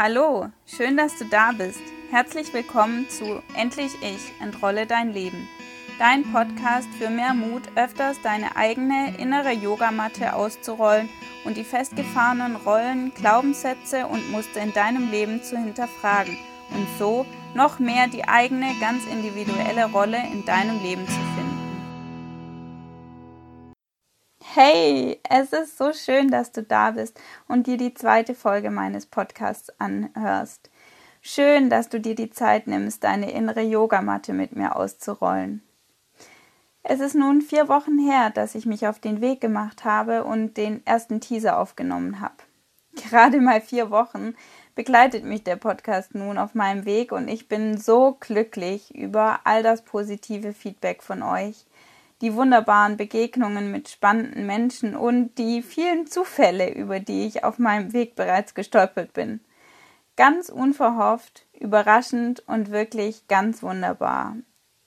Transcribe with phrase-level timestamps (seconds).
[0.00, 1.80] Hallo, schön, dass du da bist.
[2.12, 5.48] Herzlich willkommen zu Endlich Ich, entrolle dein Leben.
[5.98, 11.08] Dein Podcast für mehr Mut, öfters deine eigene innere Yogamatte auszurollen
[11.44, 16.38] und die festgefahrenen Rollen, Glaubenssätze und Muster in deinem Leben zu hinterfragen
[16.70, 17.26] und so
[17.56, 21.57] noch mehr die eigene, ganz individuelle Rolle in deinem Leben zu finden.
[24.54, 29.04] Hey, es ist so schön, dass du da bist und dir die zweite Folge meines
[29.04, 30.70] Podcasts anhörst.
[31.20, 35.62] Schön, dass du dir die Zeit nimmst, deine innere Yogamatte mit mir auszurollen.
[36.82, 40.56] Es ist nun vier Wochen her, dass ich mich auf den Weg gemacht habe und
[40.56, 42.36] den ersten Teaser aufgenommen habe.
[42.96, 44.34] Gerade mal vier Wochen
[44.74, 49.62] begleitet mich der Podcast nun auf meinem Weg und ich bin so glücklich über all
[49.62, 51.66] das positive Feedback von euch
[52.20, 57.92] die wunderbaren Begegnungen mit spannenden Menschen und die vielen Zufälle, über die ich auf meinem
[57.92, 59.40] Weg bereits gestolpert bin.
[60.16, 64.36] Ganz unverhofft, überraschend und wirklich ganz wunderbar.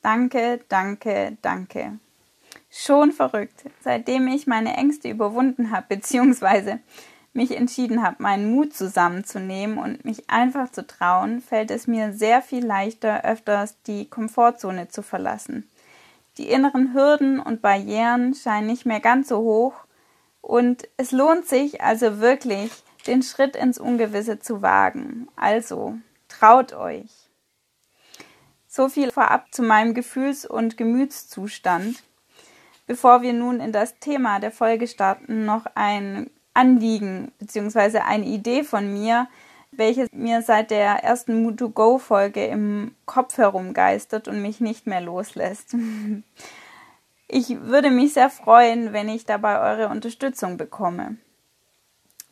[0.00, 1.98] Danke, danke, danke.
[2.70, 6.80] Schon verrückt, seitdem ich meine Ängste überwunden habe, beziehungsweise
[7.34, 12.42] mich entschieden habe, meinen Mut zusammenzunehmen und mich einfach zu trauen, fällt es mir sehr
[12.42, 15.68] viel leichter, öfters die Komfortzone zu verlassen.
[16.38, 19.74] Die inneren Hürden und Barrieren scheinen nicht mehr ganz so hoch
[20.40, 22.70] und es lohnt sich also wirklich,
[23.06, 25.28] den Schritt ins Ungewisse zu wagen.
[25.36, 27.10] Also, traut euch.
[28.66, 32.02] So viel vorab zu meinem Gefühls- und Gemütszustand.
[32.86, 37.98] Bevor wir nun in das Thema der Folge starten, noch ein Anliegen bzw.
[37.98, 39.28] eine Idee von mir,
[39.78, 45.74] welches mir seit der ersten Mood-to-Go-Folge im Kopf herumgeistert und mich nicht mehr loslässt.
[47.30, 51.18] Ich würde mich sehr freuen, wenn ich dabei eure Unterstützung bekomme.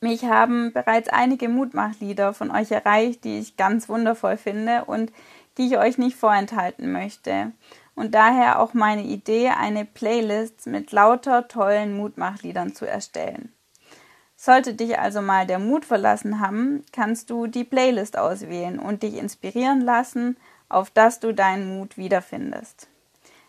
[0.00, 5.12] Mich haben bereits einige Mutmachlieder von euch erreicht, die ich ganz wundervoll finde und
[5.58, 7.52] die ich euch nicht vorenthalten möchte.
[7.94, 13.52] Und daher auch meine Idee, eine Playlist mit lauter tollen Mutmachliedern zu erstellen.
[14.36, 19.16] Sollte dich also mal der Mut verlassen haben, kannst du die Playlist auswählen und dich
[19.16, 20.36] inspirieren lassen,
[20.68, 22.88] auf dass du deinen Mut wiederfindest.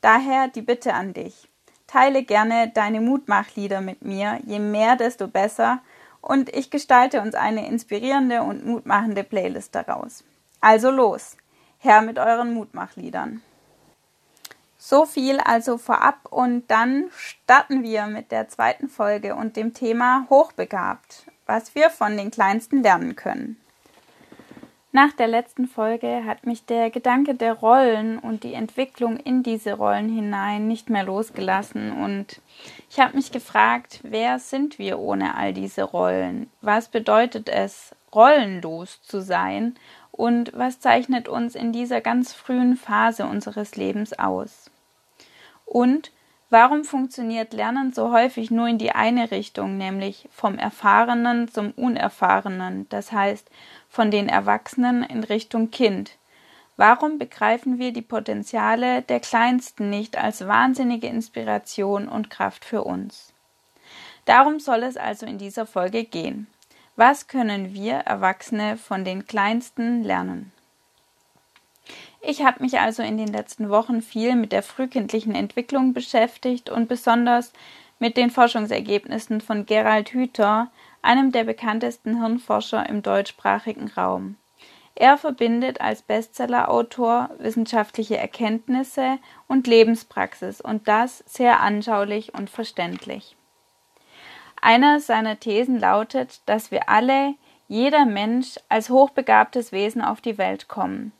[0.00, 1.48] Daher die Bitte an dich.
[1.88, 5.80] Teile gerne deine Mutmachlieder mit mir, je mehr, desto besser,
[6.20, 10.24] und ich gestalte uns eine inspirierende und mutmachende Playlist daraus.
[10.60, 11.36] Also los,
[11.78, 13.42] her mit euren Mutmachliedern.
[14.80, 20.26] So viel also vorab und dann starten wir mit der zweiten Folge und dem Thema
[20.30, 23.60] Hochbegabt, was wir von den Kleinsten lernen können.
[24.92, 29.74] Nach der letzten Folge hat mich der Gedanke der Rollen und die Entwicklung in diese
[29.74, 32.40] Rollen hinein nicht mehr losgelassen und
[32.88, 36.48] ich habe mich gefragt, wer sind wir ohne all diese Rollen?
[36.62, 39.74] Was bedeutet es, rollenlos zu sein
[40.18, 44.68] und was zeichnet uns in dieser ganz frühen Phase unseres Lebens aus?
[45.64, 46.10] Und
[46.50, 52.88] warum funktioniert Lernen so häufig nur in die eine Richtung, nämlich vom Erfahrenen zum Unerfahrenen,
[52.88, 53.48] das heißt
[53.88, 56.16] von den Erwachsenen in Richtung Kind?
[56.76, 63.32] Warum begreifen wir die Potenziale der Kleinsten nicht als wahnsinnige Inspiration und Kraft für uns?
[64.24, 66.48] Darum soll es also in dieser Folge gehen.
[66.98, 70.50] Was können wir Erwachsene von den Kleinsten lernen?
[72.20, 76.88] Ich habe mich also in den letzten Wochen viel mit der frühkindlichen Entwicklung beschäftigt und
[76.88, 77.52] besonders
[78.00, 84.34] mit den Forschungsergebnissen von Gerald Hüther, einem der bekanntesten Hirnforscher im deutschsprachigen Raum.
[84.96, 93.37] Er verbindet als Bestsellerautor wissenschaftliche Erkenntnisse und Lebenspraxis und das sehr anschaulich und verständlich.
[94.60, 97.34] Einer seiner Thesen lautet, dass wir alle,
[97.68, 101.12] jeder Mensch, als hochbegabtes Wesen auf die Welt kommen.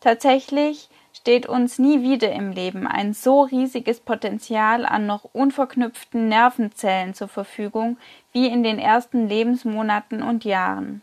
[0.00, 7.14] Tatsächlich steht uns nie wieder im Leben ein so riesiges Potenzial an noch unverknüpften Nervenzellen
[7.14, 7.98] zur Verfügung
[8.32, 11.02] wie in den ersten Lebensmonaten und Jahren.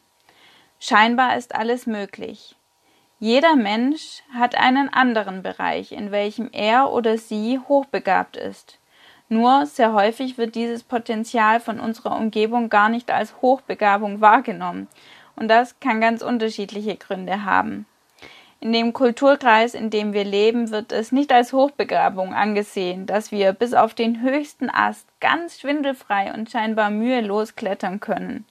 [0.79, 2.55] Scheinbar ist alles möglich.
[3.19, 8.77] Jeder Mensch hat einen anderen Bereich, in welchem er oder sie hochbegabt ist.
[9.29, 14.87] Nur sehr häufig wird dieses Potenzial von unserer Umgebung gar nicht als Hochbegabung wahrgenommen,
[15.35, 17.85] und das kann ganz unterschiedliche Gründe haben.
[18.59, 23.53] In dem Kulturkreis, in dem wir leben, wird es nicht als Hochbegabung angesehen, dass wir
[23.53, 28.45] bis auf den höchsten Ast ganz schwindelfrei und scheinbar mühelos klettern können.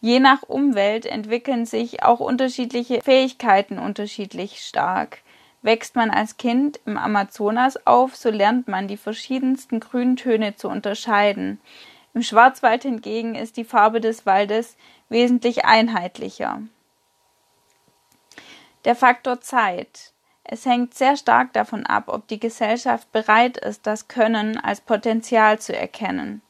[0.00, 5.18] Je nach Umwelt entwickeln sich auch unterschiedliche Fähigkeiten unterschiedlich stark.
[5.66, 11.60] Wächst man als Kind im Amazonas auf, so lernt man die verschiedensten Grüntöne zu unterscheiden.
[12.14, 14.76] Im Schwarzwald hingegen ist die Farbe des Waldes
[15.08, 16.62] wesentlich einheitlicher.
[18.84, 20.12] Der Faktor Zeit.
[20.44, 25.58] Es hängt sehr stark davon ab, ob die Gesellschaft bereit ist, das Können als Potenzial
[25.58, 26.42] zu erkennen.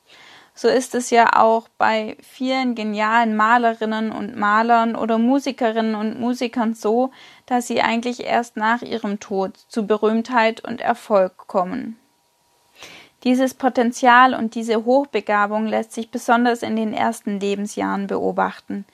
[0.58, 6.72] So ist es ja auch bei vielen genialen Malerinnen und Malern oder Musikerinnen und Musikern
[6.72, 7.10] so,
[7.44, 11.98] dass sie eigentlich erst nach ihrem Tod zu Berühmtheit und Erfolg kommen.
[13.22, 18.86] Dieses Potenzial und diese Hochbegabung lässt sich besonders in den ersten Lebensjahren beobachten.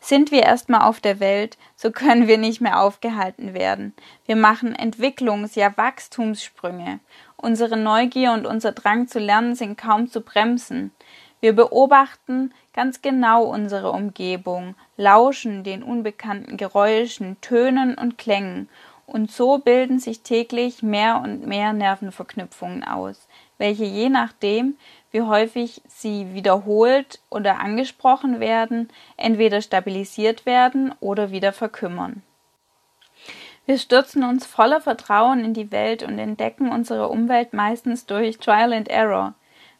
[0.00, 3.92] Sind wir erstmal auf der Welt, so können wir nicht mehr aufgehalten werden.
[4.26, 7.00] Wir machen Entwicklungs-, ja Wachstumssprünge.
[7.36, 10.92] Unsere Neugier und unser Drang zu lernen sind kaum zu bremsen.
[11.40, 18.68] Wir beobachten ganz genau unsere Umgebung, lauschen den unbekannten Geräuschen, Tönen und Klängen,
[19.08, 23.26] und so bilden sich täglich mehr und mehr Nervenverknüpfungen aus,
[23.56, 24.76] welche je nachdem,
[25.10, 32.22] wie häufig sie wiederholt oder angesprochen werden, entweder stabilisiert werden oder wieder verkümmern.
[33.64, 38.74] Wir stürzen uns voller Vertrauen in die Welt und entdecken unsere Umwelt meistens durch Trial
[38.74, 39.34] and Error.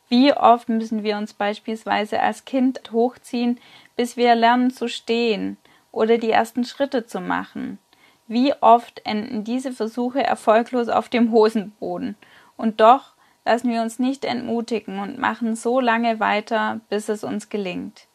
[0.08, 3.60] Wie oft müssen wir uns beispielsweise als Kind hochziehen,
[3.96, 5.58] bis wir lernen zu stehen
[5.92, 7.78] oder die ersten Schritte zu machen?
[8.26, 12.16] Wie oft enden diese Versuche erfolglos auf dem Hosenboden?
[12.56, 13.12] Und doch
[13.44, 18.06] lassen wir uns nicht entmutigen und machen so lange weiter, bis es uns gelingt.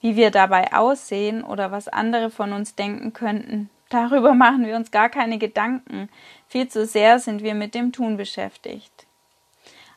[0.00, 4.90] Wie wir dabei aussehen oder was andere von uns denken könnten, darüber machen wir uns
[4.90, 6.08] gar keine Gedanken,
[6.48, 9.06] viel zu sehr sind wir mit dem Tun beschäftigt.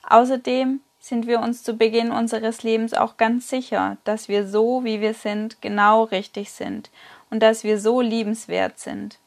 [0.07, 5.01] Außerdem sind wir uns zu Beginn unseres Lebens auch ganz sicher, dass wir so, wie
[5.01, 6.91] wir sind, genau richtig sind
[7.29, 9.19] und dass wir so liebenswert sind.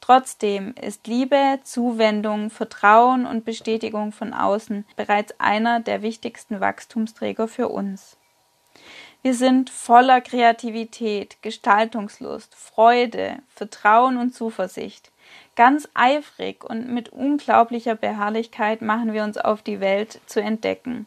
[0.00, 7.68] Trotzdem ist Liebe, Zuwendung, Vertrauen und Bestätigung von außen bereits einer der wichtigsten Wachstumsträger für
[7.68, 8.16] uns.
[9.22, 15.10] Wir sind voller Kreativität, Gestaltungslust, Freude, Vertrauen und Zuversicht.
[15.56, 21.06] Ganz eifrig und mit unglaublicher Beharrlichkeit machen wir uns auf die Welt zu entdecken.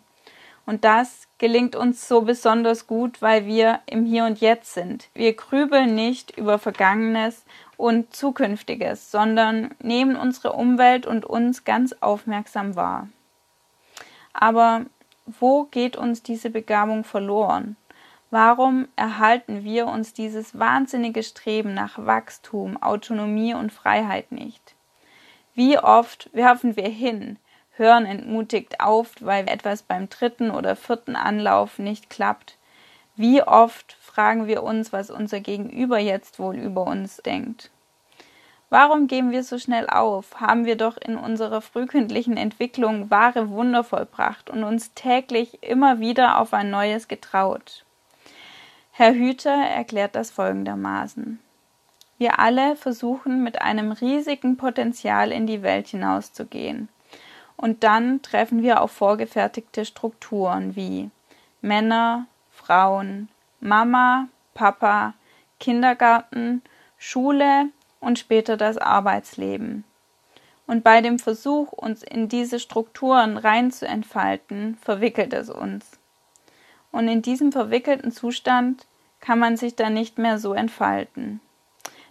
[0.66, 5.10] Und das gelingt uns so besonders gut, weil wir im Hier und Jetzt sind.
[5.14, 7.46] Wir grübeln nicht über Vergangenes
[7.78, 13.10] und Zukünftiges, sondern nehmen unsere Umwelt und uns ganz aufmerksam wahr.
[14.34, 14.86] Aber
[15.26, 17.76] wo geht uns diese Begabung verloren?
[18.32, 24.74] Warum erhalten wir uns dieses wahnsinnige Streben nach Wachstum, Autonomie und Freiheit nicht?
[25.54, 27.38] Wie oft werfen wir hin,
[27.72, 32.58] hören entmutigt auf, weil etwas beim dritten oder vierten Anlauf nicht klappt?
[33.16, 37.72] Wie oft fragen wir uns, was unser Gegenüber jetzt wohl über uns denkt.
[38.70, 40.40] Warum geben wir so schnell auf?
[40.40, 46.40] Haben wir doch in unserer frühkindlichen Entwicklung wahre Wunder vollbracht und uns täglich immer wieder
[46.40, 47.86] auf ein neues getraut.
[49.02, 51.40] Herr Hüter erklärt das folgendermaßen.
[52.20, 56.88] Wir alle versuchen mit einem riesigen Potenzial in die Welt hinauszugehen.
[57.58, 61.10] Und dann treffen wir auf vorgefertigte Strukturen wie
[61.62, 65.16] Männer, Frauen, Mama, Papa,
[65.60, 66.62] Kindergarten,
[67.00, 67.70] Schule
[68.02, 69.84] und später das Arbeitsleben.
[70.68, 75.98] Und bei dem Versuch, uns in diese Strukturen rein zu entfalten, verwickelt es uns.
[76.92, 78.86] Und in diesem verwickelten Zustand
[79.22, 81.40] kann man sich dann nicht mehr so entfalten.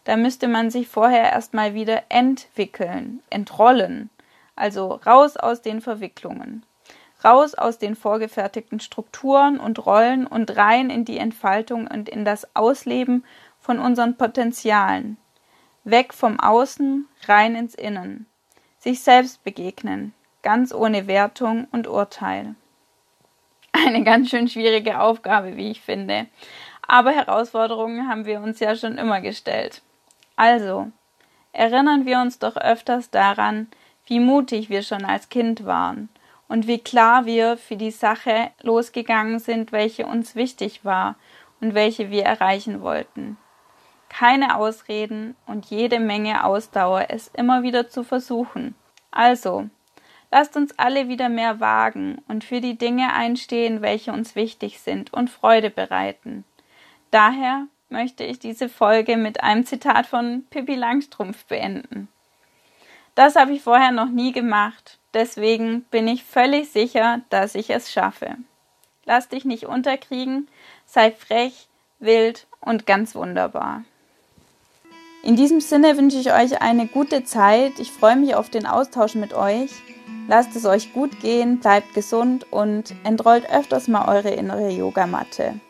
[0.05, 4.09] Da müsste man sich vorher erstmal wieder entwickeln, entrollen,
[4.57, 6.65] also raus aus den Verwicklungen
[7.25, 12.55] raus aus den vorgefertigten Strukturen und Rollen und rein in die Entfaltung und in das
[12.55, 13.25] Ausleben
[13.59, 15.17] von unseren Potenzialen.
[15.85, 18.27] Weg vom Außen, rein ins Innen.
[18.79, 22.55] Sich selbst begegnen, ganz ohne Wertung und Urteil.
[23.73, 26.27] Eine ganz schön schwierige Aufgabe, wie ich finde.
[26.87, 29.83] Aber Herausforderungen haben wir uns ja schon immer gestellt.
[30.37, 30.91] Also,
[31.53, 33.69] erinnern wir uns doch öfters daran,
[34.07, 36.09] wie mutig wir schon als Kind waren
[36.49, 41.15] und wie klar wir für die Sache losgegangen sind, welche uns wichtig war
[41.61, 43.37] und welche wir erreichen wollten.
[44.09, 48.75] Keine Ausreden und jede Menge Ausdauer, es immer wieder zu versuchen.
[49.13, 49.69] Also,
[50.33, 55.13] lasst uns alle wieder mehr wagen und für die Dinge einstehen, welche uns wichtig sind
[55.13, 56.45] und Freude bereiten.
[57.11, 62.09] Daher möchte ich diese Folge mit einem Zitat von Pippi Langstrumpf beenden.
[63.15, 67.91] Das habe ich vorher noch nie gemacht Deswegen bin ich völlig sicher, dass ich es
[67.91, 68.37] schaffe.
[69.07, 70.49] Lass dich nicht unterkriegen,
[70.87, 73.83] sei frech, wild und ganz wunderbar.
[75.23, 77.79] In diesem Sinne wünsche ich euch eine gute Zeit.
[77.79, 79.71] Ich freue mich auf den Austausch mit euch.
[80.29, 85.61] Lasst es euch gut gehen, bleibt gesund und entrollt öfters mal eure innere Yogamatte.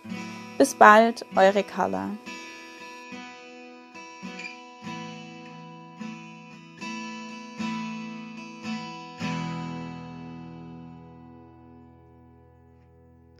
[0.60, 2.10] Bis bald, eure Carla.